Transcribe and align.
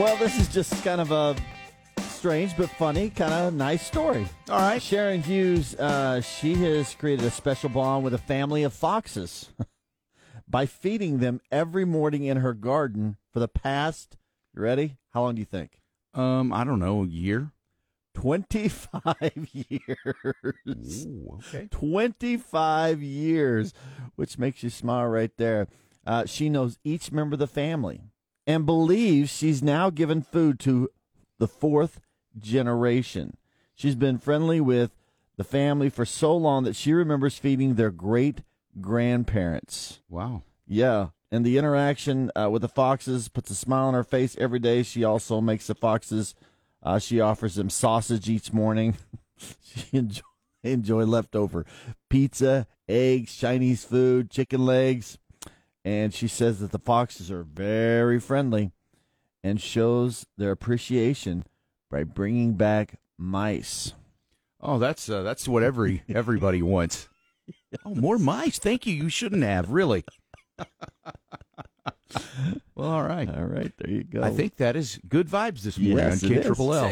this 0.00 0.38
is 0.38 0.48
just 0.48 0.82
kind 0.82 1.00
of 1.00 1.10
a 1.12 1.36
strange 2.00 2.56
but 2.56 2.70
funny, 2.70 3.10
kind 3.10 3.32
of 3.32 3.54
nice 3.54 3.86
story. 3.86 4.26
All 4.48 4.58
right. 4.58 4.80
Sharon 4.80 5.22
Hughes, 5.22 5.74
uh, 5.74 6.22
she 6.22 6.54
has 6.54 6.94
created 6.94 7.26
a 7.26 7.30
special 7.30 7.68
bond 7.68 8.02
with 8.04 8.14
a 8.14 8.18
family 8.18 8.62
of 8.62 8.72
foxes 8.72 9.50
by 10.48 10.64
feeding 10.64 11.18
them 11.18 11.40
every 11.50 11.84
morning 11.84 12.24
in 12.24 12.38
her 12.38 12.54
garden 12.54 13.18
for 13.30 13.40
the 13.40 13.48
past, 13.48 14.16
you 14.54 14.62
ready? 14.62 14.96
How 15.10 15.22
long 15.22 15.34
do 15.34 15.40
you 15.40 15.46
think? 15.46 15.80
Um, 16.14 16.52
I 16.52 16.64
don't 16.64 16.78
know, 16.78 17.02
a 17.02 17.06
year. 17.06 17.52
25 18.14 19.48
years. 19.52 21.06
Ooh, 21.06 21.38
okay. 21.38 21.68
25 21.70 23.02
years, 23.02 23.74
which 24.16 24.38
makes 24.38 24.62
you 24.62 24.70
smile 24.70 25.06
right 25.08 25.36
there. 25.36 25.68
Uh, 26.06 26.24
she 26.24 26.48
knows 26.48 26.78
each 26.84 27.12
member 27.12 27.34
of 27.34 27.38
the 27.40 27.46
family 27.46 28.09
and 28.46 28.66
believes 28.66 29.30
she's 29.30 29.62
now 29.62 29.90
given 29.90 30.22
food 30.22 30.58
to 30.60 30.88
the 31.38 31.48
fourth 31.48 32.00
generation. 32.38 33.36
She's 33.74 33.94
been 33.94 34.18
friendly 34.18 34.60
with 34.60 34.90
the 35.36 35.44
family 35.44 35.88
for 35.88 36.04
so 36.04 36.36
long 36.36 36.64
that 36.64 36.76
she 36.76 36.92
remembers 36.92 37.38
feeding 37.38 37.74
their 37.74 37.90
great 37.90 38.42
grandparents. 38.80 40.00
Wow. 40.08 40.42
Yeah. 40.66 41.08
And 41.32 41.46
the 41.46 41.58
interaction 41.58 42.30
uh, 42.36 42.50
with 42.50 42.62
the 42.62 42.68
foxes 42.68 43.28
puts 43.28 43.50
a 43.50 43.54
smile 43.54 43.86
on 43.86 43.94
her 43.94 44.04
face 44.04 44.36
every 44.38 44.58
day. 44.58 44.82
She 44.82 45.04
also 45.04 45.40
makes 45.40 45.66
the 45.66 45.74
foxes, 45.74 46.34
uh, 46.82 46.98
she 46.98 47.20
offers 47.20 47.54
them 47.54 47.70
sausage 47.70 48.28
each 48.28 48.52
morning. 48.52 48.96
she 49.64 49.96
enjoy, 49.96 50.22
enjoy 50.62 51.04
leftover 51.04 51.64
pizza, 52.08 52.66
eggs, 52.88 53.34
Chinese 53.34 53.84
food, 53.84 54.30
chicken 54.30 54.66
legs. 54.66 55.18
And 55.84 56.12
she 56.12 56.28
says 56.28 56.60
that 56.60 56.72
the 56.72 56.78
foxes 56.78 57.30
are 57.30 57.42
very 57.42 58.20
friendly 58.20 58.72
and 59.42 59.60
shows 59.60 60.26
their 60.36 60.50
appreciation 60.50 61.44
by 61.90 62.04
bringing 62.04 62.54
back 62.54 62.98
mice. 63.18 63.94
Oh, 64.60 64.78
that's 64.78 65.08
uh, 65.08 65.22
that's 65.22 65.48
what 65.48 65.62
every 65.62 66.02
everybody 66.14 66.60
wants. 66.62 67.08
Oh, 67.84 67.94
more 67.94 68.18
mice. 68.18 68.58
Thank 68.58 68.86
you. 68.86 68.94
You 68.94 69.08
shouldn't 69.08 69.42
have, 69.42 69.70
really. 69.70 70.04
well, 72.74 72.90
all 72.90 73.02
right. 73.02 73.28
All 73.28 73.44
right, 73.44 73.72
there 73.78 73.90
you 73.90 74.04
go. 74.04 74.22
I 74.22 74.30
think 74.30 74.56
that 74.56 74.76
is 74.76 75.00
good 75.08 75.28
vibes 75.28 75.62
this 75.62 75.78
Yes, 75.78 75.88
morning 75.96 76.06
on 76.06 76.32
it 76.32 76.42
K. 76.42 76.46
Triple 76.46 76.74
L. 76.74 76.84